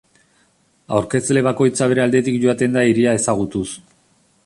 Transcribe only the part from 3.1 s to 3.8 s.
ezagutuz.